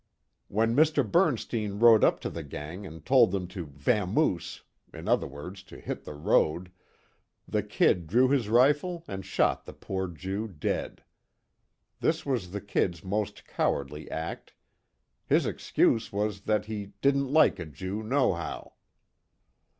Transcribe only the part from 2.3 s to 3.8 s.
the gang and told them to